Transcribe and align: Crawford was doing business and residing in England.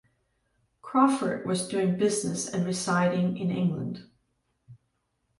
Crawford 0.81 1.45
was 1.45 1.67
doing 1.67 1.95
business 1.95 2.51
and 2.51 2.65
residing 2.65 3.37
in 3.37 3.51
England. 3.51 4.09